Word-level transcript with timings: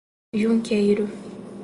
Junqueiro 0.33 1.05